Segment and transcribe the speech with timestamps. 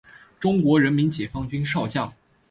[0.39, 2.11] 中国人民解放军少将。